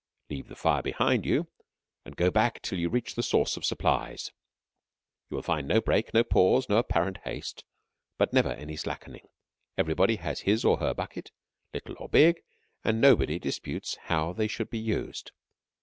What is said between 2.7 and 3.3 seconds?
you reach the